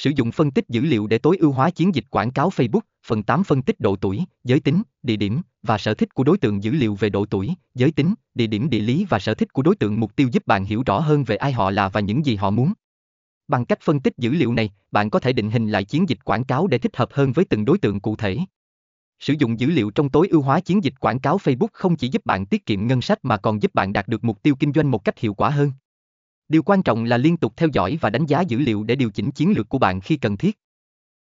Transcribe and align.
Sử 0.00 0.10
dụng 0.16 0.32
phân 0.32 0.50
tích 0.50 0.68
dữ 0.68 0.80
liệu 0.80 1.06
để 1.06 1.18
tối 1.18 1.36
ưu 1.40 1.52
hóa 1.52 1.70
chiến 1.70 1.94
dịch 1.94 2.04
quảng 2.10 2.30
cáo 2.30 2.48
Facebook. 2.48 2.80
Phần 3.06 3.22
8 3.22 3.44
phân 3.44 3.62
tích 3.62 3.80
độ 3.80 3.96
tuổi, 3.96 4.24
giới 4.44 4.60
tính, 4.60 4.82
địa 5.02 5.16
điểm 5.16 5.40
và 5.62 5.78
sở 5.78 5.94
thích 5.94 6.14
của 6.14 6.24
đối 6.24 6.38
tượng 6.38 6.62
dữ 6.62 6.72
liệu 6.72 6.94
về 6.94 7.08
độ 7.08 7.26
tuổi, 7.26 7.54
giới 7.74 7.90
tính, 7.90 8.14
địa 8.34 8.46
điểm 8.46 8.70
địa 8.70 8.80
lý 8.80 9.06
và 9.08 9.18
sở 9.18 9.34
thích 9.34 9.52
của 9.52 9.62
đối 9.62 9.76
tượng 9.76 10.00
mục 10.00 10.16
tiêu 10.16 10.28
giúp 10.32 10.46
bạn 10.46 10.64
hiểu 10.64 10.82
rõ 10.86 11.00
hơn 11.00 11.24
về 11.24 11.36
ai 11.36 11.52
họ 11.52 11.70
là 11.70 11.88
và 11.88 12.00
những 12.00 12.26
gì 12.26 12.36
họ 12.36 12.50
muốn. 12.50 12.72
Bằng 13.48 13.64
cách 13.64 13.78
phân 13.82 14.00
tích 14.00 14.12
dữ 14.18 14.30
liệu 14.30 14.52
này, 14.52 14.70
bạn 14.92 15.10
có 15.10 15.18
thể 15.18 15.32
định 15.32 15.50
hình 15.50 15.68
lại 15.68 15.84
chiến 15.84 16.08
dịch 16.08 16.18
quảng 16.24 16.44
cáo 16.44 16.66
để 16.66 16.78
thích 16.78 16.96
hợp 16.96 17.08
hơn 17.12 17.32
với 17.32 17.44
từng 17.44 17.64
đối 17.64 17.78
tượng 17.78 18.00
cụ 18.00 18.16
thể. 18.16 18.38
Sử 19.18 19.34
dụng 19.38 19.60
dữ 19.60 19.66
liệu 19.66 19.90
trong 19.90 20.08
tối 20.08 20.28
ưu 20.28 20.42
hóa 20.42 20.60
chiến 20.60 20.84
dịch 20.84 20.94
quảng 21.00 21.18
cáo 21.18 21.36
Facebook 21.36 21.68
không 21.72 21.96
chỉ 21.96 22.08
giúp 22.08 22.26
bạn 22.26 22.46
tiết 22.46 22.66
kiệm 22.66 22.86
ngân 22.86 23.00
sách 23.00 23.18
mà 23.22 23.36
còn 23.36 23.62
giúp 23.62 23.74
bạn 23.74 23.92
đạt 23.92 24.08
được 24.08 24.24
mục 24.24 24.42
tiêu 24.42 24.56
kinh 24.58 24.72
doanh 24.72 24.90
một 24.90 25.04
cách 25.04 25.18
hiệu 25.18 25.34
quả 25.34 25.50
hơn. 25.50 25.72
Điều 26.50 26.62
quan 26.62 26.82
trọng 26.82 27.04
là 27.04 27.16
liên 27.16 27.36
tục 27.36 27.52
theo 27.56 27.68
dõi 27.72 27.98
và 28.00 28.10
đánh 28.10 28.26
giá 28.26 28.40
dữ 28.40 28.58
liệu 28.58 28.82
để 28.84 28.94
điều 28.94 29.10
chỉnh 29.10 29.30
chiến 29.30 29.52
lược 29.56 29.68
của 29.68 29.78
bạn 29.78 30.00
khi 30.00 30.16
cần 30.16 30.36
thiết. 30.36 30.58